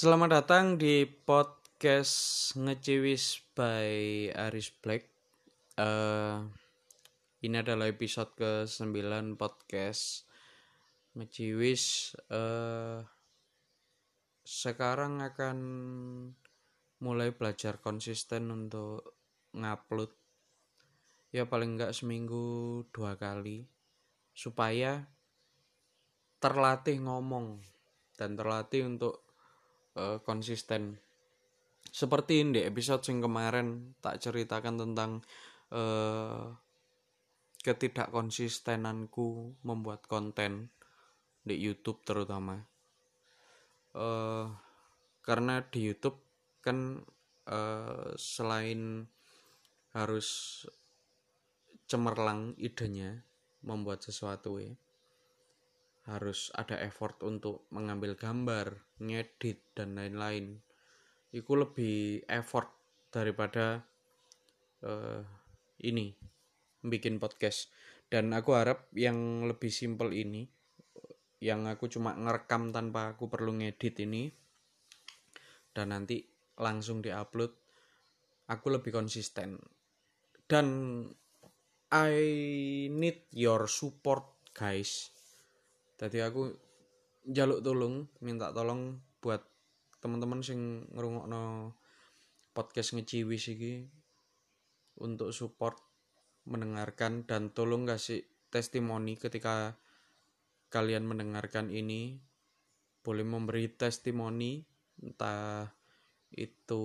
Selamat 0.00 0.32
datang 0.32 0.80
di 0.80 1.04
podcast 1.04 2.56
Ngeciwis 2.56 3.44
by 3.52 4.32
Aris 4.32 4.72
Black. 4.80 5.04
Eh, 5.76 6.40
ini 7.44 7.56
adalah 7.60 7.84
episode 7.84 8.32
ke-9 8.32 9.36
podcast 9.36 10.24
Ngeciwis. 11.12 12.16
Eh, 12.32 13.04
sekarang 14.40 15.20
akan 15.20 15.58
mulai 17.04 17.36
belajar 17.36 17.76
konsisten 17.76 18.48
untuk 18.48 19.04
ngupload. 19.52 20.16
Ya 21.28 21.44
paling 21.44 21.76
enggak 21.76 21.92
seminggu 21.92 22.88
dua 22.88 23.20
kali 23.20 23.68
supaya 24.32 25.12
terlatih 26.40 27.04
ngomong 27.04 27.60
dan 28.16 28.32
terlatih 28.32 28.88
untuk 28.88 29.28
uh, 30.00 30.18
konsisten. 30.24 30.96
Seperti 31.90 32.40
ini 32.40 32.56
di 32.56 32.60
episode 32.64 33.04
yang 33.12 33.20
kemarin 33.20 33.92
tak 34.00 34.24
ceritakan 34.24 34.80
tentang 34.80 35.20
uh, 35.74 36.56
ketidakkonsistenanku 37.60 39.60
membuat 39.60 40.08
konten 40.08 40.72
di 41.44 41.60
YouTube 41.60 42.00
terutama. 42.08 42.56
Uh, 43.92 44.48
karena 45.20 45.60
di 45.68 45.92
YouTube 45.92 46.16
kan 46.64 47.04
uh, 47.50 48.14
selain 48.16 49.04
harus 49.90 50.62
cemerlang 51.90 52.54
idenya 52.54 53.26
membuat 53.66 54.06
sesuatu 54.06 54.62
ya 54.62 54.70
harus 56.10 56.50
ada 56.58 56.74
effort 56.82 57.22
untuk 57.22 57.70
mengambil 57.70 58.18
gambar, 58.18 58.74
ngedit 58.98 59.62
dan 59.78 59.94
lain-lain. 59.94 60.58
Itu 61.30 61.54
lebih 61.54 62.26
effort 62.26 62.74
daripada 63.14 63.86
uh, 64.82 65.22
ini 65.86 66.10
bikin 66.82 67.22
podcast. 67.22 67.70
Dan 68.10 68.34
aku 68.34 68.58
harap 68.58 68.90
yang 68.98 69.46
lebih 69.46 69.70
simple 69.70 70.10
ini 70.10 70.50
yang 71.40 71.64
aku 71.64 71.88
cuma 71.88 72.12
ngerekam 72.12 72.68
tanpa 72.68 73.16
aku 73.16 73.32
perlu 73.32 73.56
ngedit 73.56 73.96
ini 74.04 74.28
dan 75.72 75.96
nanti 75.96 76.20
langsung 76.60 77.00
diupload 77.00 77.56
aku 78.52 78.66
lebih 78.68 78.92
konsisten 78.92 79.56
dan 80.44 80.66
I 81.88 82.12
need 82.92 83.32
your 83.32 83.64
support 83.72 84.44
guys 84.52 85.16
jadi 86.00 86.32
aku 86.32 86.48
jaluk 87.28 87.60
tolong 87.60 88.08
minta 88.24 88.48
tolong 88.56 88.96
buat 89.20 89.44
teman-teman 90.00 90.40
sing 90.40 90.88
ngrungokno 90.96 91.76
podcast 92.56 92.96
ngeciwi 92.96 93.36
iki 93.36 93.74
untuk 95.04 95.36
support 95.36 95.76
mendengarkan 96.48 97.28
dan 97.28 97.52
tolong 97.52 97.84
kasih 97.84 98.24
testimoni 98.48 99.20
ketika 99.20 99.76
kalian 100.72 101.04
mendengarkan 101.04 101.68
ini. 101.68 102.24
Boleh 103.00 103.24
memberi 103.24 103.68
testimoni 103.72 104.60
entah 105.00 105.72
itu 106.36 106.84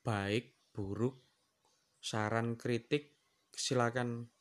baik 0.00 0.72
buruk 0.72 1.20
saran 2.00 2.56
kritik 2.56 3.20
silakan 3.52 4.32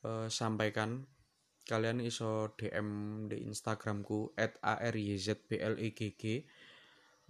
uh, 0.00 0.32
sampaikan 0.32 1.04
kalian 1.68 2.00
iso 2.02 2.52
DM 2.56 2.88
di 3.28 3.44
Instagramku 3.46 4.32
@aryzblegg 4.60 6.00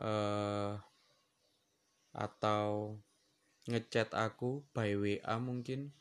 uh, 0.00 0.78
atau 2.10 2.96
ngechat 3.70 4.14
aku 4.16 4.64
by 4.74 4.96
WA 4.96 5.36
mungkin. 5.38 5.92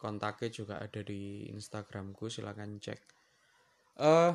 Kontaknya 0.00 0.48
juga 0.48 0.80
ada 0.80 1.04
di 1.04 1.52
Instagramku 1.52 2.32
silakan 2.32 2.80
cek. 2.80 3.00
Uh, 4.00 4.32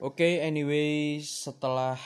oke 0.00 0.16
okay, 0.16 0.40
anyway 0.40 1.20
setelah 1.20 2.00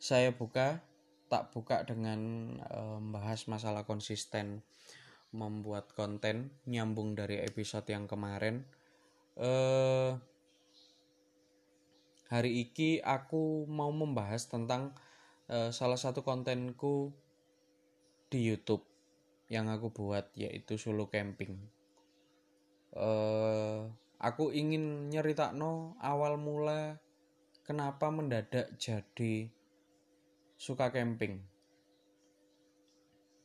saya 0.00 0.32
buka 0.32 0.80
tak 1.28 1.52
buka 1.52 1.84
dengan 1.84 2.52
uh, 2.72 2.96
membahas 2.96 3.44
masalah 3.46 3.84
konsisten 3.84 4.64
membuat 5.30 5.94
konten 5.94 6.50
nyambung 6.66 7.14
dari 7.14 7.38
episode 7.42 7.86
yang 7.90 8.10
kemarin. 8.10 8.66
Uh, 9.38 10.18
hari 12.30 12.66
ini 12.66 13.02
aku 13.02 13.66
mau 13.70 13.90
membahas 13.90 14.46
tentang 14.50 14.94
uh, 15.50 15.70
salah 15.74 15.98
satu 15.98 16.22
kontenku 16.22 17.14
di 18.30 18.46
YouTube 18.46 18.86
yang 19.50 19.66
aku 19.66 19.90
buat 19.90 20.30
yaitu 20.38 20.78
solo 20.78 21.10
camping. 21.10 21.58
Uh, 22.94 23.90
aku 24.22 24.54
ingin 24.54 25.10
nyeritakno 25.10 25.98
awal 25.98 26.38
mula 26.38 26.98
kenapa 27.66 28.10
mendadak 28.10 28.70
jadi 28.78 29.50
suka 30.54 30.94
camping. 30.94 31.49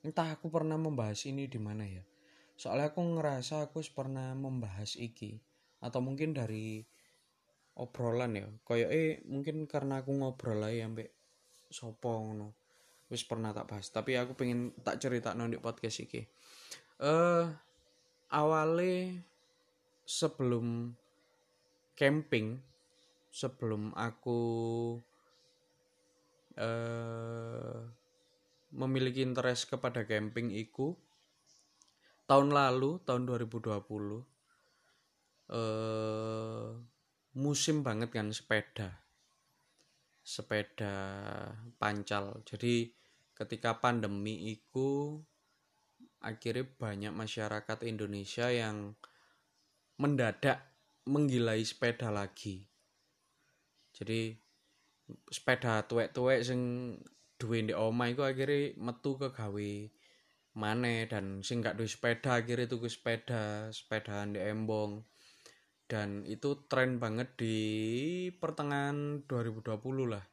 Entah 0.06 0.38
aku 0.38 0.54
pernah 0.54 0.78
membahas 0.78 1.26
ini 1.26 1.50
di 1.50 1.58
mana 1.58 1.82
ya. 1.82 2.06
Soalnya 2.54 2.94
aku 2.94 3.02
ngerasa 3.02 3.66
aku 3.66 3.82
pernah 3.90 4.38
membahas 4.38 4.94
iki 5.02 5.42
atau 5.82 5.98
mungkin 6.06 6.38
dari 6.38 6.86
obrolan 7.74 8.38
ya. 8.38 8.46
Kayak 8.70 8.90
eh 8.94 9.12
mungkin 9.26 9.66
karena 9.66 10.06
aku 10.06 10.14
ngobrol 10.14 10.62
lah 10.62 10.70
ya 10.70 10.86
mbak 10.86 11.10
sopo 11.74 12.22
ngono. 12.22 12.54
Wis 13.10 13.26
pernah 13.26 13.50
tak 13.54 13.70
bahas, 13.70 13.90
tapi 13.90 14.14
aku 14.18 14.38
pengen 14.38 14.78
tak 14.86 15.02
cerita 15.02 15.34
di 15.34 15.58
podcast 15.58 16.06
iki. 16.06 16.22
Eh 16.22 17.06
uh, 17.06 17.50
awalnya 18.30 19.26
sebelum 20.06 20.94
camping 21.98 22.62
sebelum 23.34 23.92
aku 23.98 24.40
uh, 26.62 28.05
memiliki 28.75 29.24
interest 29.24 29.72
kepada 29.72 30.03
camping 30.03 30.52
iku 30.52 31.00
tahun 32.28 32.52
lalu 32.52 33.00
tahun 33.08 33.24
2020 33.24 33.80
eh 35.56 36.69
musim 37.35 37.84
banget 37.84 38.09
kan 38.16 38.31
sepeda. 38.31 38.90
Sepeda 40.25 40.96
pancal. 41.78 42.41
Jadi 42.47 42.90
ketika 43.35 43.78
pandemi 43.78 44.56
iku 44.56 45.19
akhirnya 46.24 46.66
banyak 46.80 47.14
masyarakat 47.14 47.78
Indonesia 47.85 48.50
yang 48.50 48.97
mendadak 50.02 50.64
menggilai 51.06 51.62
sepeda 51.62 52.09
lagi. 52.09 52.66
Jadi 53.94 54.34
sepeda 55.30 55.85
tuwek-tuwek 55.85 56.41
sing 56.41 56.62
duwe 57.35 57.68
ndek 57.68 57.79
omah 57.79 58.07
iku 58.12 58.23
akhirnya 58.23 58.75
metu 58.79 59.19
ke 59.19 59.31
gawe 59.31 59.72
mana 60.56 61.03
dan 61.12 61.44
sing 61.44 61.59
gak 61.59 61.75
duwe 61.75 61.88
sepeda 61.91 62.40
akhirnya 62.40 62.72
tuku 62.72 62.88
sepeda 62.88 63.69
sepeda 63.75 64.23
di 64.28 64.40
embong. 64.40 65.03
Dan 65.85 66.25
itu 66.25 66.66
tren 66.66 66.97
banget 66.97 67.38
di 67.38 67.57
pertengahan 68.34 69.22
2020 69.29 70.09
lah. 70.09 70.25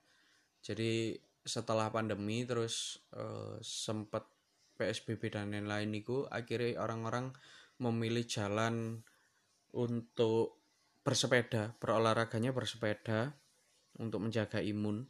Jadi 0.64 1.12
setelah 1.42 1.92
pandemi 1.92 2.46
terus 2.48 3.02
uh, 3.12 3.58
sempet 3.60 4.24
PSBB 4.80 5.28
dan 5.28 5.52
lain-lain 5.52 5.92
itu 5.92 6.24
akhirnya 6.30 6.80
orang-orang 6.80 7.34
memilih 7.82 8.24
jalan 8.24 9.04
untuk 9.74 10.56
bersepeda 11.02 11.74
berolahraganya 11.82 12.54
bersepeda 12.54 13.34
untuk 14.00 14.24
menjaga 14.24 14.62
imun. 14.62 15.04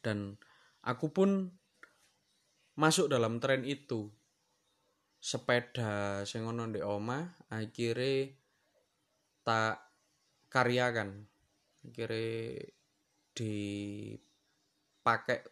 Dan 0.00 0.40
aku 0.84 1.12
pun 1.12 1.52
masuk 2.80 3.12
dalam 3.12 3.40
tren 3.42 3.64
itu. 3.68 4.08
Sepeda 5.20 6.24
sing 6.24 6.48
ono 6.48 6.64
di 6.72 6.80
oma 6.80 7.20
akhirnya 7.52 8.32
tak 9.44 9.84
karyakan. 10.48 11.28
Akhirnya 11.84 12.64
dipakai 13.36 14.32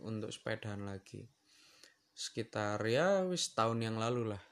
untuk 0.04 0.32
sepedaan 0.32 0.88
lagi. 0.88 1.28
Sekitar 2.16 2.80
ya 2.88 3.28
wis 3.28 3.52
tahun 3.52 3.84
yang 3.84 4.00
lalu 4.00 4.32
lah. 4.32 4.42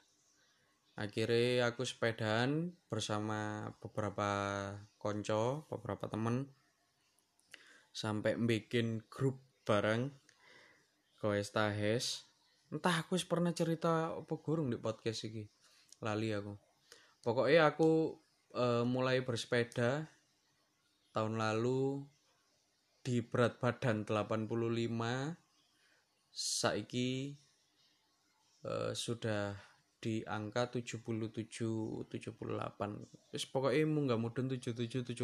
Akhirnya 0.97 1.69
aku 1.69 1.85
sepedaan 1.85 2.73
bersama 2.89 3.69
beberapa 3.77 4.29
konco 4.97 5.65
beberapa 5.69 6.09
temen. 6.09 6.49
Sampai 7.93 8.37
bikin 8.37 9.05
grup 9.09 9.41
bareng 9.65 10.26
kowe 11.17 11.37
tahes 11.37 12.25
entah 12.69 13.01
aku 13.01 13.17
pernah 13.25 13.55
cerita 13.55 14.13
apa 14.13 14.33
gurung 14.43 14.69
di 14.69 14.77
podcast 14.77 15.27
ini 15.29 15.47
lali 16.03 16.29
aku. 16.35 16.53
Pokoknya 17.23 17.73
aku 17.73 18.13
e, 18.53 18.85
mulai 18.85 19.23
bersepeda 19.25 20.05
tahun 21.15 21.41
lalu 21.41 22.05
di 23.01 23.23
berat 23.23 23.57
badan 23.57 24.03
85 24.03 25.39
saiki 26.37 27.39
uh, 28.67 28.91
sudah 28.93 29.55
di 29.97 30.21
angka 30.27 30.69
77 30.77 32.05
78 32.05 33.33
wis 33.33 33.45
pokoknya 33.49 33.87
munggah 33.89 34.19
mudun 34.19 34.51
77 34.51 35.07
78 35.17 35.23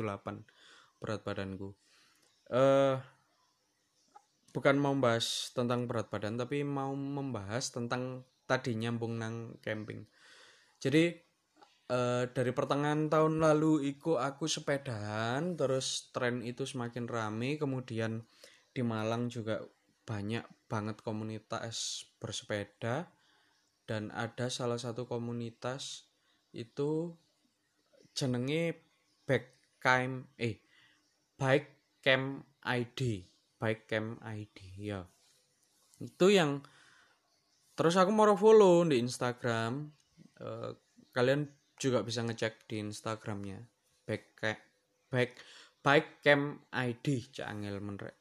berat 0.98 1.22
badanku. 1.22 1.76
Eh 2.50 2.98
bukan 4.54 4.78
mau 4.78 4.94
bahas 4.94 5.50
tentang 5.52 5.90
berat 5.90 6.14
badan 6.14 6.38
tapi 6.38 6.62
mau 6.62 6.94
membahas 6.94 7.74
tentang 7.74 8.22
tadi 8.46 8.78
nyambung 8.78 9.18
nang 9.18 9.58
camping. 9.66 10.06
Jadi 10.78 11.10
uh, 11.90 12.30
dari 12.30 12.52
pertengahan 12.54 13.10
tahun 13.10 13.42
lalu 13.42 13.90
iku 13.98 14.22
aku 14.22 14.46
sepedahan 14.46 15.58
terus 15.58 16.14
tren 16.14 16.46
itu 16.46 16.70
semakin 16.70 17.10
rame. 17.10 17.58
Kemudian 17.58 18.22
di 18.70 18.86
Malang 18.86 19.28
juga 19.34 19.66
banyak 20.06 20.46
banget 20.70 21.02
komunitas 21.02 22.06
bersepeda. 22.22 23.10
Dan 23.84 24.16
ada 24.16 24.48
salah 24.48 24.80
satu 24.80 25.10
komunitas 25.10 26.08
itu 26.56 27.12
jenenge 28.16 28.80
bike 29.26 29.82
camp 29.82 30.30
eh 30.40 30.62
bike 31.36 32.00
camp 32.00 32.46
ID 32.64 33.33
bike 33.64 33.88
camp 33.88 34.20
ID 34.20 34.58
ya. 34.76 35.08
Itu 36.04 36.28
yang 36.28 36.60
terus 37.80 37.96
aku 37.96 38.12
mau 38.12 38.28
follow 38.36 38.84
di 38.84 39.00
Instagram 39.00 39.88
uh, 40.44 40.76
kalian 41.16 41.48
juga 41.80 42.04
bisa 42.04 42.28
ngecek 42.28 42.68
di 42.68 42.84
Instagramnya. 42.84 43.64
Bike 44.04 44.36
bike 45.08 45.36
bike 45.80 46.20
camp 46.20 46.68
ID 46.76 47.32
cangel 47.32 47.80
menrek. 47.80 48.20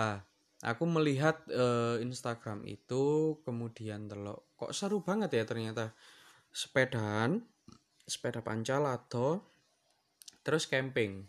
Ah 0.00 0.24
aku 0.64 0.88
melihat 0.88 1.44
uh, 1.52 2.00
Instagram 2.00 2.64
itu 2.64 3.36
kemudian 3.44 4.08
telok. 4.08 4.48
Kok 4.56 4.72
seru 4.72 5.04
banget 5.04 5.36
ya 5.36 5.44
ternyata. 5.44 5.92
Sepedaan 6.48 7.44
sepeda 8.08 8.40
pancal 8.40 8.88
atau 8.88 9.44
terus 10.40 10.64
camping. 10.64 11.28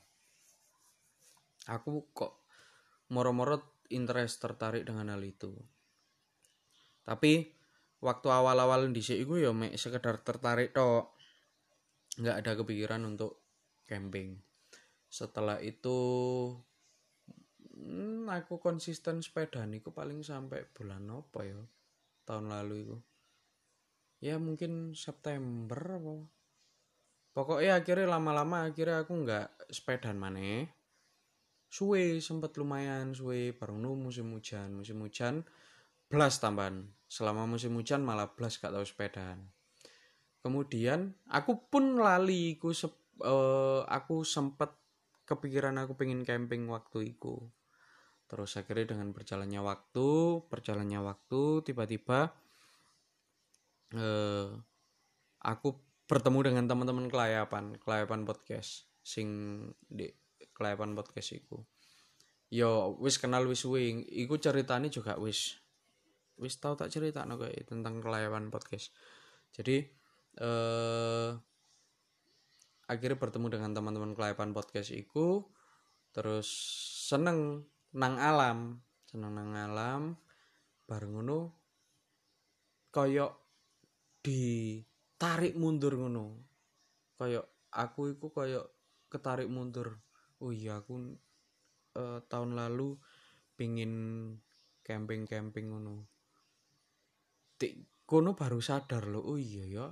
Aku 1.67 2.07
kok 2.15 2.38
moro-moro 3.09 3.81
interest 3.89 4.41
tertarik 4.41 4.85
dengan 4.85 5.13
hal 5.13 5.21
itu. 5.25 5.53
Tapi 7.03 7.49
waktu 7.99 8.27
awal-awal 8.29 8.87
di 8.93 9.01
sini 9.01 9.25
gue 9.25 9.45
ya 9.45 9.51
mek 9.51 9.75
sekedar 9.75 10.21
tertarik 10.21 10.71
tok. 10.71 11.13
Nggak 12.21 12.35
ada 12.45 12.51
kepikiran 12.61 13.01
untuk 13.05 13.41
camping. 13.89 14.37
Setelah 15.09 15.57
itu 15.61 15.97
hmm, 17.73 18.29
aku 18.29 18.61
konsisten 18.61 19.25
sepeda 19.25 19.65
niku 19.65 19.89
paling 19.89 20.21
sampai 20.21 20.69
bulan 20.69 21.09
apa 21.09 21.39
ya? 21.45 21.59
Tahun 22.29 22.45
lalu 22.45 22.75
itu 22.85 22.97
ya 24.19 24.35
mungkin 24.37 24.93
September 24.93 25.79
apa. 25.79 26.15
Pokoknya 27.33 27.79
akhirnya 27.79 28.19
lama-lama 28.19 28.67
akhirnya 28.67 29.07
aku 29.07 29.13
nggak 29.23 29.71
sepedaan 29.71 30.19
mana 30.19 30.67
suwe 31.69 32.17
sempet 32.19 32.57
lumayan 32.57 33.13
suwe 33.13 33.53
bareng 33.53 33.79
nu 33.79 33.93
musim 33.93 34.33
hujan 34.33 34.73
musim 34.73 34.99
hujan 34.99 35.45
belas 36.09 36.41
tambahan. 36.41 36.89
Selama 37.09 37.45
musim 37.49 37.73
hujan 37.77 38.05
malah 38.05 38.33
belas 38.33 38.57
gak 38.61 38.73
tahu 38.73 38.85
sepedaan 38.85 39.49
kemudian 40.39 41.11
aku 41.27 41.67
pun 41.67 41.99
lali 41.99 42.55
aku 42.55 42.71
sep, 42.71 42.93
uh, 43.23 43.83
aku 43.85 44.23
sempet 44.23 44.71
kepikiran 45.27 45.77
aku 45.77 45.93
pengen 45.99 46.25
camping 46.25 46.65
waktu 46.71 47.13
itu. 47.13 47.37
Terus 48.29 48.57
akhirnya 48.57 48.93
dengan 48.93 49.09
berjalannya 49.13 49.61
waktu 49.61 50.09
berjalannya 50.49 51.01
waktu 51.01 51.41
tiba-tiba 51.65 52.29
eh, 53.97 54.49
aku 55.41 55.69
bertemu 56.05 56.39
dengan 56.45 56.65
teman-teman 56.69 57.09
kelayapan 57.09 57.73
kelayapan 57.81 58.29
podcast 58.29 58.85
sing 59.01 59.29
di 59.81 60.05
kelayapan 60.59 60.91
podcast 60.91 61.39
iku. 61.39 61.63
Yo 62.51 62.99
wis 62.99 63.15
kenal 63.15 63.47
wis 63.47 63.63
wing 63.63 64.03
iku 64.11 64.35
ceritanya 64.35 64.91
juga 64.91 65.15
wis. 65.15 65.55
Wis 66.35 66.59
tau 66.59 66.75
tak 66.75 66.91
cerita 66.91 67.23
no 67.23 67.39
kayak 67.39 67.63
tentang 67.71 68.03
kelayapan 68.03 68.51
podcast. 68.51 68.91
Jadi 69.55 69.87
eh 70.43 71.31
akhirnya 72.89 73.21
bertemu 73.21 73.47
dengan 73.53 73.71
teman-teman 73.71 74.11
kelayapan 74.11 74.51
podcast 74.51 74.91
iku. 74.91 75.47
Terus 76.11 76.51
seneng 77.07 77.63
nang 77.95 78.19
alam. 78.19 78.83
Seneng 79.07 79.31
nang 79.31 79.55
alam. 79.55 80.01
Bareng 80.83 81.15
ngono 81.15 81.39
koyok 82.91 83.31
ditarik 84.25 85.55
mundur 85.55 85.95
ngono. 85.95 86.43
Koyok 87.15 87.69
aku 87.77 88.17
iku 88.17 88.33
koyok 88.33 88.65
ketarik 89.09 89.49
mundur 89.49 90.08
oh 90.39 90.51
iya 90.55 90.79
aku 90.79 91.15
uh, 91.99 92.19
tahun 92.27 92.55
lalu 92.55 92.95
pingin 93.59 93.93
camping-camping 94.83 95.71
ngono. 95.71 96.07
Tik 97.59 98.03
kono 98.07 98.33
baru 98.33 98.63
sadar 98.63 99.07
loh 99.11 99.23
oh 99.23 99.39
iya 99.39 99.67
ya. 99.67 99.87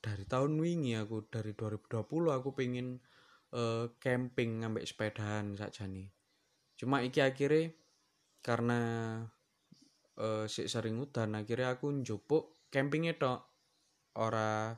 Dari 0.00 0.22
tahun 0.24 0.62
wingi 0.62 0.94
aku 0.94 1.26
dari 1.26 1.52
2020 1.52 2.06
aku 2.30 2.48
pengen 2.54 3.02
uh, 3.52 3.90
camping 3.98 4.62
ngambek 4.62 4.86
sepedaan 4.86 5.58
saja 5.58 5.88
nih 5.88 6.10
cuma 6.76 7.00
iki 7.00 7.24
akhirnya 7.24 7.72
karena 8.44 8.80
uh, 10.20 10.44
si 10.46 10.68
sering 10.68 11.00
udan 11.00 11.34
akhirnya 11.34 11.74
aku 11.74 11.90
njupuk 11.90 12.68
campingnya 12.70 13.16
tok. 13.18 13.42
Ora 14.16 14.72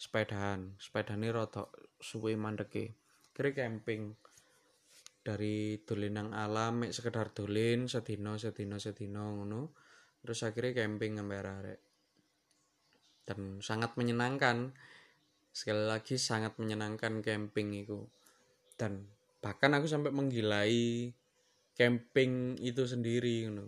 sepedaan 0.00 0.80
sepedane 0.80 1.28
rada 1.28 1.68
suwe 2.00 2.34
mandeke. 2.34 2.96
Kira 3.36 3.52
camping 3.52 4.16
dari 5.20 5.80
dolenang 5.84 6.32
alam 6.32 6.84
mek 6.84 6.96
sekedar 6.96 7.30
dolen 7.36 7.86
sedino 7.86 8.40
sedino 8.40 8.80
sedino 8.80 9.40
ngono. 9.40 9.72
Terus 10.20 10.44
akhirnya 10.44 10.84
camping 10.84 11.16
ngambil 11.16 11.48
arek 11.60 11.80
dan 13.24 13.62
sangat 13.62 13.94
menyenangkan. 13.94 14.74
Sekali 15.50 15.82
lagi 15.82 16.14
sangat 16.14 16.54
menyenangkan 16.62 17.22
camping 17.26 17.74
itu 17.74 18.06
dan 18.78 19.04
bahkan 19.44 19.76
aku 19.76 19.84
sampai 19.90 20.14
menggilai 20.14 20.72
camping 21.76 22.56
itu 22.60 22.86
sendiri 22.86 23.48
gitu. 23.48 23.66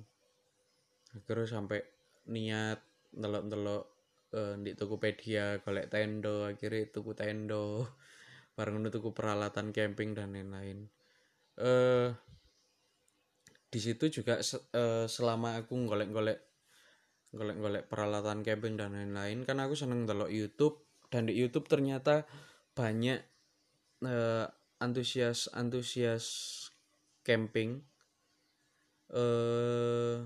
akhirnya 1.12 1.46
sampai 1.48 1.80
niat 2.32 2.80
ndelok-ndelok 3.12 3.84
uh, 4.32 4.56
di 4.56 4.72
Tokopedia 4.72 5.60
golek 5.60 5.92
tendo 5.92 6.48
akhirnya 6.48 6.88
tuku 6.88 7.12
tendo 7.12 7.84
bareng 8.56 8.88
tuku 8.88 9.12
peralatan 9.12 9.72
camping 9.72 10.16
dan 10.16 10.32
lain-lain 10.32 10.88
uh, 11.60 12.08
di 13.72 13.80
situ 13.80 14.08
juga 14.12 14.40
uh, 14.40 15.04
selama 15.08 15.60
aku 15.60 15.74
golek-golek 15.88 16.40
golek-golek 17.32 17.88
peralatan 17.88 18.44
camping 18.44 18.76
dan 18.76 18.92
lain-lain 18.92 19.48
kan 19.48 19.60
aku 19.60 19.72
seneng 19.72 20.04
ndelok 20.04 20.28
YouTube 20.28 20.84
dan 21.08 21.28
di 21.28 21.36
YouTube 21.36 21.68
ternyata 21.68 22.28
banyak 22.76 23.20
uh, 24.04 24.46
antusias 24.80 25.48
antusias 25.52 26.24
camping 27.24 27.80
eh 29.12 30.24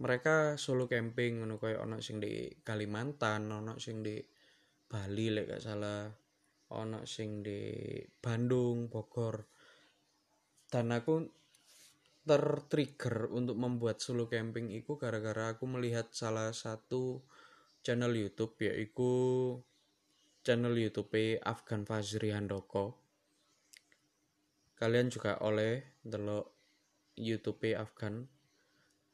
mereka 0.00 0.56
solo 0.56 0.88
camping 0.88 1.44
ngono 1.44 1.60
koyo 1.60 1.84
ono 1.84 2.00
sing 2.00 2.24
di 2.24 2.48
Kalimantan, 2.64 3.52
ono 3.52 3.76
sing 3.76 4.00
di 4.00 4.16
Bali 4.90 5.28
lek 5.28 5.46
gak 5.54 5.62
salah, 5.62 6.08
ono 6.72 7.04
sing 7.04 7.44
di 7.44 7.60
Bandung, 8.08 8.88
Bogor. 8.88 9.59
Dan 10.70 10.94
aku 10.94 11.26
tertrigger 12.22 13.26
untuk 13.34 13.58
membuat 13.58 13.98
solo 13.98 14.30
camping 14.30 14.70
itu 14.70 14.94
gara-gara 14.94 15.50
aku 15.58 15.66
melihat 15.66 16.14
salah 16.14 16.54
satu 16.54 17.26
channel 17.82 18.14
YouTube 18.14 18.54
yaitu 18.62 19.10
channel 20.46 20.78
YouTube 20.78 21.10
Afgan 21.42 21.82
Fazri 21.82 22.30
Handoko. 22.30 23.02
Kalian 24.78 25.10
juga 25.10 25.42
oleh 25.42 25.98
delok 26.06 26.54
YouTube 27.18 27.74
Afgan. 27.74 28.30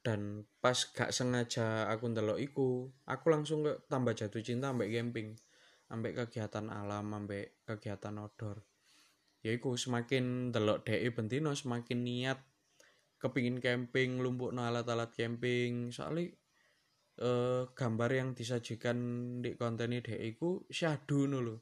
Dan 0.04 0.46
pas 0.62 0.76
gak 0.76 1.10
sengaja 1.10 1.90
aku 1.90 2.06
ndelok 2.06 2.38
iku 2.38 2.86
aku 3.10 3.26
langsung 3.26 3.66
ke 3.66 3.74
tambah 3.90 4.14
jatuh 4.14 4.44
cinta 4.44 4.70
ambek 4.70 4.92
camping. 4.92 5.34
Ambek 5.90 6.20
kegiatan 6.20 6.68
alam 6.70 7.10
ambek 7.10 7.64
kegiatan 7.66 8.14
outdoor 8.20 8.75
ya 9.46 9.54
iku 9.54 9.78
semakin 9.78 10.50
delok 10.50 10.82
DE 10.82 11.06
bentino 11.14 11.54
semakin 11.54 12.02
niat 12.02 12.38
kepingin 13.22 13.62
camping 13.62 14.18
lumpuk 14.18 14.50
no 14.50 14.66
alat-alat 14.66 15.14
camping. 15.14 15.94
Soalnya 15.94 16.34
eh, 17.22 17.62
gambar 17.70 18.10
yang 18.10 18.28
disajikan 18.34 18.98
di 19.38 19.54
konten 19.54 19.94
DE 19.94 20.18
iku 20.34 20.66
syahdu 20.66 21.30
loh 21.30 21.60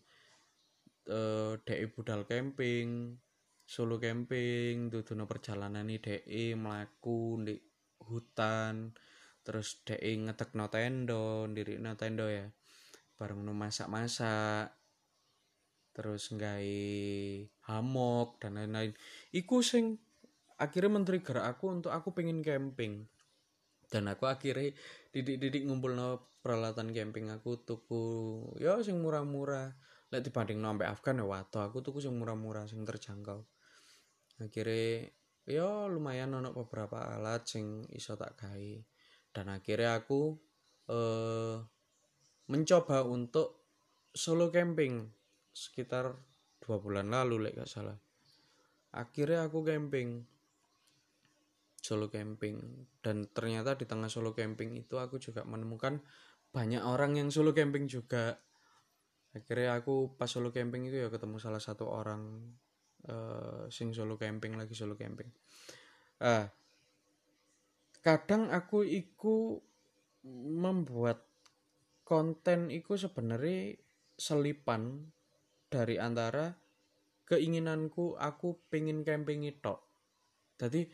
eh 1.05 1.61
DE 1.61 1.85
budal 1.93 2.25
camping 2.25 3.21
solo 3.65 4.01
camping 4.01 4.89
dudono 4.89 5.29
perjalanan 5.29 5.85
ini 5.85 6.01
DE 6.01 6.57
melaku 6.57 7.45
di 7.45 7.57
hutan 8.09 8.93
terus 9.45 9.85
DE 9.85 10.13
ngetek 10.25 10.57
no 10.57 10.73
tendo 10.73 11.45
diri 11.53 11.77
no 11.77 11.93
tendo 11.97 12.25
ya 12.29 12.49
bareng 13.21 13.45
masak-masak 13.53 14.73
terus 15.93 16.33
ngai 16.33 17.45
hamok 17.69 18.41
dan 18.41 18.61
lain-lain. 18.61 18.93
Iku 19.33 19.65
sing 19.65 19.97
akhirnya 20.61 21.01
menteri 21.01 21.25
gerak 21.25 21.57
aku 21.57 21.73
untuk 21.73 21.93
aku 21.93 22.13
pengen 22.13 22.45
camping. 22.45 23.09
Dan 23.89 24.11
aku 24.11 24.27
akhirnya 24.27 24.75
didik-didik 25.15 25.65
ngumpul 25.69 25.95
no 25.95 26.39
peralatan 26.45 26.93
camping 26.93 27.31
aku 27.33 27.63
tuku 27.63 28.05
ya 28.61 28.81
sing 28.85 29.01
murah-murah. 29.01 29.73
Lek 30.13 30.23
dibanding 30.29 30.61
no 30.61 30.73
sampai 30.73 30.89
Afgan 30.89 31.21
ya 31.23 31.27
wato 31.27 31.59
aku 31.63 31.81
tuku 31.81 32.05
sing 32.05 32.15
murah-murah 32.17 32.69
sing 32.69 32.85
terjangkau. 32.85 33.41
Akhirnya 34.43 35.09
ya 35.45 35.87
lumayan 35.89 36.35
ono 36.37 36.51
beberapa 36.53 37.05
alat 37.17 37.49
sing 37.49 37.87
iso 37.93 38.17
tak 38.19 38.37
gawe. 38.41 38.75
Dan 39.35 39.47
akhirnya 39.51 39.99
aku 39.99 40.37
eh, 40.91 41.57
mencoba 42.49 43.03
untuk 43.09 43.65
solo 44.15 44.53
camping 44.53 45.11
sekitar 45.55 46.15
dua 46.65 46.81
bulan 46.81 47.13
lalu 47.13 47.45
lek 47.45 47.61
gak 47.61 47.69
salah. 47.69 48.01
Akhirnya 48.97 49.45
aku 49.45 49.61
camping. 49.61 50.25
Solo 51.77 52.09
camping. 52.09 52.89
Dan 53.05 53.29
ternyata 53.29 53.77
di 53.77 53.85
tengah 53.85 54.09
solo 54.09 54.33
camping 54.33 54.73
itu 54.73 54.97
aku 54.97 55.21
juga 55.21 55.45
menemukan 55.45 56.01
banyak 56.57 56.81
orang 56.81 57.21
yang 57.21 57.29
solo 57.29 57.53
camping 57.53 57.85
juga. 57.85 58.41
Akhirnya 59.37 59.77
aku 59.77 60.17
pas 60.17 60.31
solo 60.31 60.49
camping 60.49 60.89
itu 60.89 61.05
ya 61.05 61.13
ketemu 61.13 61.37
salah 61.37 61.61
satu 61.61 61.85
orang 61.91 62.55
uh, 63.11 63.69
sing 63.69 63.93
solo 63.93 64.17
camping 64.17 64.57
lagi 64.57 64.73
solo 64.73 64.97
camping. 64.97 65.29
Uh, 66.23 66.49
kadang 68.01 68.49
aku 68.49 68.87
iku 68.87 69.61
membuat 70.25 71.27
konten 72.07 72.73
iku 72.73 72.97
sebenarnya 72.97 73.77
selipan 74.15 75.11
dari 75.75 75.99
antara 75.99 76.55
keinginanku 77.27 78.15
aku 78.15 78.63
pengen 78.71 79.03
camping 79.03 79.43
itu 79.43 79.75
jadi 80.55 80.87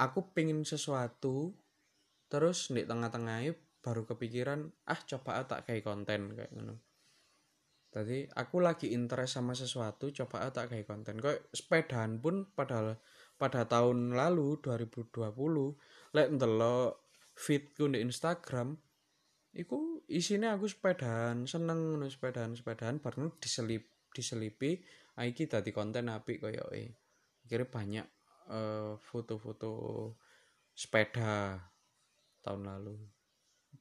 aku 0.00 0.32
pengen 0.32 0.64
sesuatu 0.64 1.52
terus 2.32 2.72
di 2.72 2.88
tengah-tengah 2.88 3.52
baru 3.84 4.08
kepikiran 4.08 4.72
ah 4.88 5.00
coba 5.04 5.44
tak 5.44 5.68
kayak 5.68 5.84
konten 5.84 6.32
kayak 6.32 6.48
gitu 6.56 6.80
Tadi 7.88 8.28
aku 8.36 8.60
lagi 8.60 8.92
interest 8.92 9.40
sama 9.40 9.56
sesuatu, 9.56 10.12
coba 10.12 10.52
tak 10.52 10.68
kayak 10.68 10.84
konten. 10.84 11.24
Kok 11.24 11.56
sepedaan 11.56 12.20
pun 12.20 12.44
pada 12.52 13.00
pada 13.40 13.64
tahun 13.64 14.12
lalu 14.12 14.60
2020 14.60 16.12
lek 16.12 16.28
ndelok 16.36 17.00
feedku 17.32 17.88
di 17.88 18.04
Instagram 18.04 18.76
iku 19.56 19.87
isinya 20.08 20.56
aku 20.56 20.64
sepedaan 20.64 21.44
seneng 21.44 22.00
no 22.00 22.08
sepedaan 22.08 22.56
sepedaan 22.56 22.96
baru 23.04 23.28
diselip 23.36 23.84
diselipi 24.16 24.80
iki 25.20 25.44
tadi 25.44 25.70
konten 25.70 26.08
api 26.08 26.40
koyo 26.40 26.64
e. 26.72 26.96
Kira 27.44 27.68
banyak 27.68 28.06
uh, 28.48 28.96
foto-foto 29.00 29.72
sepeda 30.72 31.60
tahun 32.44 32.62
lalu. 32.64 32.96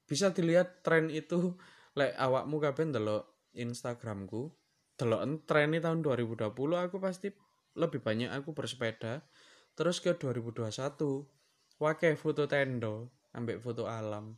Bisa 0.07 0.31
dilihat 0.31 0.83
tren 0.83 1.11
itu 1.11 1.55
lek 1.95 2.15
awakmu 2.15 2.59
kabeh 2.59 2.89
ndelok 2.89 3.23
Instagramku 3.55 4.51
delok 4.97 5.21
tren 5.45 5.77
tahun 5.77 6.01
2020 6.01 6.49
aku 6.57 6.97
pasti 6.97 7.29
lebih 7.77 8.01
banyak 8.01 8.33
aku 8.33 8.57
bersepeda. 8.57 9.23
Terus 9.77 10.01
ke 10.01 10.17
2021 10.17 10.73
wakai 11.77 12.17
foto 12.17 12.49
tendo 12.49 13.13
ambek 13.37 13.61
foto 13.61 13.85
alam 13.85 14.33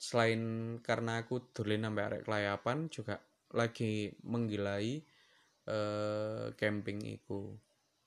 selain 0.00 0.42
karena 0.86 1.12
aku 1.22 1.52
dolen 1.54 1.84
sampai 1.86 2.02
arek 2.08 2.22
kelayapan 2.26 2.78
juga 2.88 3.16
lagi 3.60 4.08
menggilai 4.24 4.86
eh, 5.68 6.46
camping 6.60 7.00
itu 7.04 7.40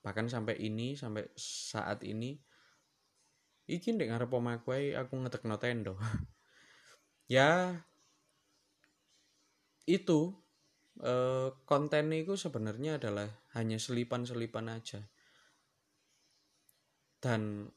bahkan 0.03 0.27
sampai 0.27 0.55
ini 0.59 0.97
sampai 0.99 1.23
saat 1.37 1.99
ini 2.03 2.31
iki 3.75 3.87
ndek 3.95 4.09
ngarep 4.09 4.31
omaku 4.39 4.69
aku 5.01 5.13
ngetekno 5.21 5.55
tendo. 5.63 5.93
Ya 7.27 7.81
itu 9.87 10.19
eh, 11.03 11.49
konten 11.69 12.05
itu 12.15 12.33
sebenarnya 12.39 12.91
adalah 12.99 13.27
hanya 13.55 13.77
selipan-selipan 13.79 14.67
aja. 14.71 15.01
Dan 17.23 17.71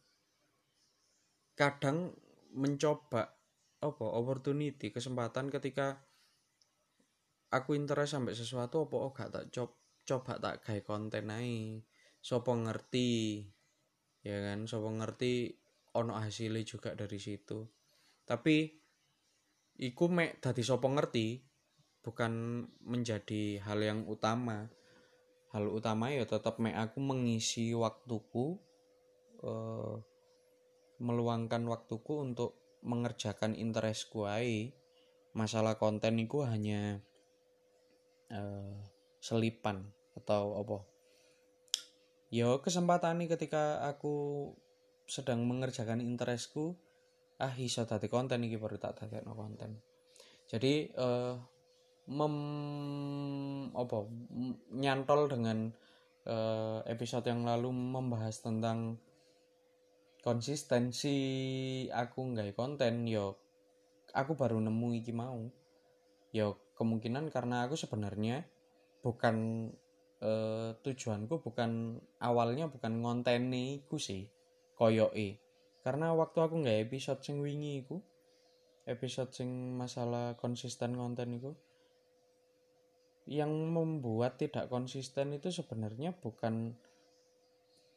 kadang 1.56 2.12
mencoba 2.56 3.35
apa 3.84 4.04
opportunity 4.04 4.88
kesempatan 4.88 5.52
ketika 5.52 6.00
aku 7.52 7.76
interest 7.76 8.16
sampai 8.16 8.32
sesuatu 8.32 8.88
apa 8.88 8.96
oh 8.96 9.12
gak 9.12 9.30
tak 9.32 9.44
coba 9.52 9.74
coba 10.06 10.32
tak 10.38 10.56
kayak 10.62 10.86
konten 10.86 11.26
naik 11.28 11.82
sopo 12.26 12.58
ngerti 12.58 13.46
ya 14.26 14.42
kan? 14.42 14.66
Sopo 14.66 14.90
ngerti 14.90 15.54
ono 15.94 16.18
hasilnya 16.18 16.66
juga 16.66 16.98
dari 16.98 17.22
situ. 17.22 17.62
Tapi 18.26 18.66
iku 19.78 20.04
mek 20.10 20.42
dadi 20.42 20.66
sopo 20.66 20.90
ngerti 20.90 21.38
bukan 22.02 22.66
menjadi 22.82 23.62
hal 23.62 23.78
yang 23.78 24.00
utama. 24.10 24.66
Hal 25.54 25.70
utama 25.70 26.10
ya 26.10 26.26
tetap 26.26 26.58
me 26.58 26.74
aku 26.74 26.98
mengisi 26.98 27.70
waktuku 27.70 28.58
uh, 29.46 29.94
meluangkan 30.98 31.62
waktuku 31.70 32.12
untuk 32.26 32.65
mengerjakan 32.86 33.58
interestku 33.58 34.30
ai 34.30 34.70
masalah 35.34 35.76
konten 35.76 36.16
itu 36.22 36.46
hanya 36.46 37.02
uh, 38.30 38.78
selipan 39.18 39.90
atau 40.14 40.56
apa. 40.62 40.78
Yo 42.30 42.62
kesempatan 42.62 43.20
nih 43.20 43.36
ketika 43.36 43.84
aku 43.84 44.48
sedang 45.06 45.44
mengerjakan 45.46 46.02
interestku 46.02 46.78
ah 47.36 47.52
iso 47.60 47.84
tadi 47.84 48.08
konten 48.08 48.42
ini 48.42 48.56
baru 48.56 48.80
tak 48.80 49.06
no 49.26 49.36
konten. 49.36 49.82
Jadi 50.46 50.94
uh, 50.96 51.36
mem 52.06 52.34
apa 53.74 53.98
nyantol 54.72 55.26
dengan 55.26 55.74
uh, 56.26 56.80
episode 56.86 57.26
yang 57.26 57.42
lalu 57.42 57.70
membahas 57.74 58.40
tentang 58.40 58.98
konsistensi 60.26 61.16
aku 61.94 62.34
nggak 62.34 62.58
konten 62.58 63.06
yo 63.06 63.38
aku 64.10 64.34
baru 64.34 64.58
nemu 64.58 64.98
iki 64.98 65.14
mau. 65.14 65.38
Yo 66.34 66.58
kemungkinan 66.74 67.30
karena 67.30 67.62
aku 67.62 67.78
sebenarnya 67.78 68.42
bukan 69.06 69.70
uh, 70.18 70.74
tujuanku 70.82 71.38
bukan 71.38 72.02
awalnya 72.18 72.66
bukan 72.66 73.06
ngonteni 73.06 73.86
ku 73.86 74.02
sih 74.02 74.26
koyoke. 74.74 75.38
Karena 75.86 76.10
waktu 76.10 76.42
aku 76.42 76.66
nggak 76.66 76.90
episode 76.90 77.22
sing 77.22 77.38
wingi 77.38 77.86
iku 77.86 78.02
episode 78.90 79.30
sing 79.30 79.78
masalah 79.78 80.34
konsisten 80.42 80.98
konten 80.98 81.38
iku 81.38 81.54
yang 83.26 83.50
membuat 83.50 84.42
tidak 84.42 84.66
konsisten 84.70 85.34
itu 85.34 85.50
sebenarnya 85.54 86.14
bukan 86.18 86.74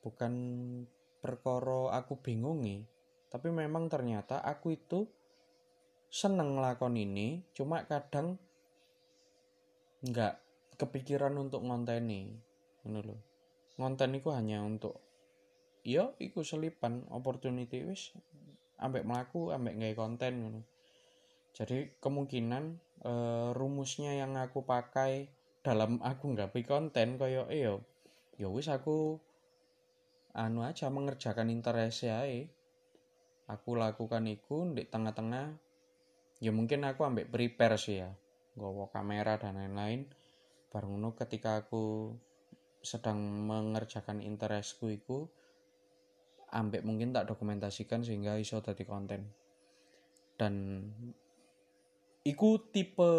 bukan 0.02 0.34
perkoro 1.20 1.92
aku 1.92 2.20
bingung 2.24 2.64
nih 2.64 2.84
tapi 3.30 3.54
memang 3.54 3.88
ternyata 3.92 4.42
aku 4.42 4.74
itu 4.74 5.06
seneng 6.10 6.58
lakon 6.58 6.98
ini 6.98 7.46
cuma 7.54 7.86
kadang 7.86 8.42
nggak 10.02 10.42
kepikiran 10.80 11.38
untuk 11.38 11.62
ngonteni 11.62 12.34
ini 12.88 13.00
loh 13.04 13.20
ngonten 13.80 14.18
itu 14.18 14.34
hanya 14.34 14.66
untuk 14.66 15.00
iya 15.86 16.12
iku 16.20 16.44
selipan 16.44 17.08
opportunity 17.14 17.86
wis 17.86 18.12
ambek 18.80 19.08
melaku 19.08 19.54
ambek 19.54 19.76
nggak 19.78 19.96
konten 20.00 20.64
jadi 21.54 21.92
kemungkinan 22.00 22.80
uh, 23.04 23.52
rumusnya 23.56 24.16
yang 24.16 24.36
aku 24.36 24.64
pakai 24.64 25.32
dalam 25.64 26.00
aku 26.00 26.36
nggak 26.36 26.56
konten 26.66 27.20
koyo 27.20 27.48
yo 27.52 27.84
yo 28.40 28.48
wis 28.56 28.72
aku 28.72 29.20
anu 30.38 30.62
aja 30.62 30.94
mengerjakan 30.94 31.50
interest 31.50 32.06
ya 32.06 32.22
aku 33.50 33.74
lakukan 33.74 34.30
itu 34.30 34.70
di 34.78 34.86
tengah-tengah. 34.86 35.58
Ya 36.40 36.56
mungkin 36.56 36.86
aku 36.86 37.04
ambek 37.04 37.34
prepare 37.34 37.76
sih 37.76 38.00
ya. 38.00 38.14
Gowo 38.56 38.88
kamera 38.94 39.42
dan 39.42 39.58
lain-lain. 39.58 40.08
Baru 40.70 40.96
nu 40.96 41.18
ketika 41.18 41.66
aku 41.66 42.14
sedang 42.80 43.20
mengerjakan 43.20 44.24
interestku 44.24 44.88
itu 44.88 45.28
ambek 46.54 46.86
mungkin 46.86 47.12
tak 47.12 47.28
dokumentasikan 47.28 48.06
sehingga 48.06 48.38
iso 48.40 48.62
tadi 48.62 48.86
konten. 48.86 49.28
Dan 50.40 50.86
iku 52.24 52.72
tipe 52.72 53.12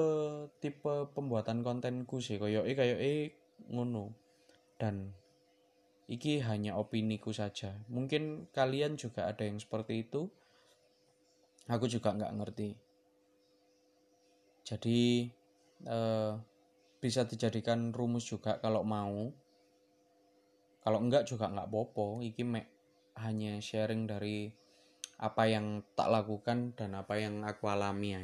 tipe 0.63 1.11
pembuatan 1.13 1.61
kontenku 1.67 2.23
sih. 2.23 2.41
Koyo 2.41 2.65
e 2.65 2.73
kayak 2.73 2.99
e 3.03 3.15
ngono. 3.69 4.15
Dan 4.81 5.13
iki 6.11 6.43
hanya 6.43 6.75
opini 6.75 7.23
ku 7.23 7.31
saja. 7.31 7.79
Mungkin 7.87 8.51
kalian 8.51 8.99
juga 8.99 9.31
ada 9.31 9.47
yang 9.47 9.63
seperti 9.63 10.03
itu. 10.03 10.27
Aku 11.71 11.87
juga 11.87 12.11
nggak 12.11 12.35
ngerti. 12.35 12.71
Jadi 14.67 15.31
eh, 15.87 16.33
bisa 16.99 17.23
dijadikan 17.23 17.95
rumus 17.95 18.27
juga 18.27 18.59
kalau 18.59 18.83
mau. 18.83 19.31
Kalau 20.83 20.99
enggak 20.99 21.31
juga 21.31 21.47
nggak 21.47 21.71
popo 21.71 22.19
iki 22.19 22.43
mek 22.43 22.67
hanya 23.23 23.63
sharing 23.63 24.11
dari 24.11 24.51
apa 25.21 25.45
yang 25.45 25.85
tak 25.93 26.09
lakukan 26.09 26.73
dan 26.73 26.97
apa 26.97 27.21
yang 27.21 27.45
aku 27.45 27.69
alami 27.69 28.17
ya 28.17 28.23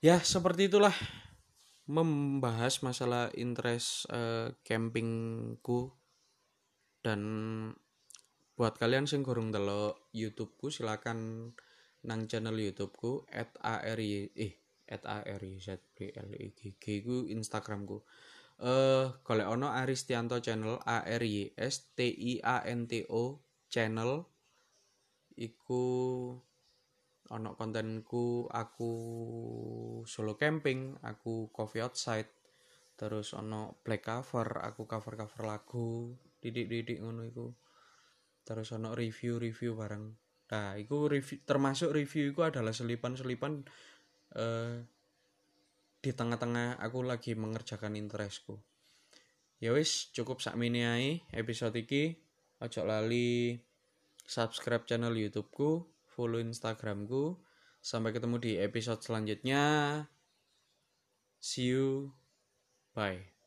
ya 0.00 0.16
seperti 0.24 0.72
itulah 0.72 0.96
membahas 1.84 2.80
masalah 2.80 3.28
interest 3.36 4.08
uh, 4.08 4.48
campingku 4.64 5.92
dan 7.00 7.20
buat 8.56 8.76
kalian 8.76 9.08
sing 9.08 9.24
kurang 9.24 9.48
delok 9.48 10.12
YouTubeku 10.12 10.68
silakan 10.68 11.50
nang 12.04 12.28
channel 12.28 12.56
YouTubeku 12.56 13.28
at 13.32 13.56
ari 13.64 14.28
eh 14.36 14.52
at 14.90 15.04
ari 15.08 15.56
z 15.56 15.80
b 15.96 16.12
l 16.12 16.30
i 16.36 16.52
g 16.52 16.76
g 16.76 16.84
ku 17.00 17.24
Instagramku. 17.24 18.04
Eh 18.60 18.68
uh, 18.68 19.04
golek 19.24 19.48
ono 19.48 19.72
Aristianto 19.72 20.36
channel 20.44 20.76
a 20.84 21.00
r 21.04 21.24
y 21.24 21.48
s 21.56 21.96
t 21.96 22.12
i 22.12 22.36
a 22.44 22.60
n 22.68 22.84
t 22.84 23.08
o 23.08 23.40
channel. 23.72 24.28
Iku 25.40 25.84
ono 27.30 27.54
kontenku 27.54 28.50
aku 28.50 28.92
solo 30.04 30.34
camping 30.34 30.98
aku 31.00 31.48
coffee 31.54 31.80
outside 31.80 32.28
terus 32.98 33.32
ono 33.32 33.80
black 33.86 34.04
cover 34.04 34.60
aku 34.66 34.84
cover 34.84 35.14
cover 35.14 35.42
lagu 35.46 36.12
didik-didik 36.40 36.98
ngono 37.04 37.22
iku. 37.28 37.46
Terus 38.42 38.72
ono 38.74 38.96
review-review 38.96 39.76
bareng. 39.76 40.04
Nah 40.50 40.74
iku 40.74 41.06
review 41.06 41.44
termasuk 41.46 41.94
review 41.94 42.34
iku 42.34 42.50
adalah 42.50 42.74
selipan-selipan 42.74 43.62
uh, 44.34 44.82
di 46.00 46.10
tengah-tengah 46.10 46.80
aku 46.80 47.04
lagi 47.04 47.36
mengerjakan 47.36 47.94
interestku. 47.94 48.58
Ya 49.60 49.76
wis 49.76 50.08
cukup 50.16 50.40
sak 50.40 50.56
mini 50.56 51.20
episode 51.36 51.76
iki. 51.76 52.16
Ojo 52.60 52.84
lali 52.84 53.60
subscribe 54.24 54.88
channel 54.88 55.12
YouTubeku 55.16 55.84
follow 56.08 56.40
Instagramku. 56.40 57.36
Sampai 57.80 58.12
ketemu 58.12 58.36
di 58.40 58.52
episode 58.60 59.00
selanjutnya. 59.00 59.64
See 61.40 61.72
you. 61.72 62.12
Bye 62.92 63.39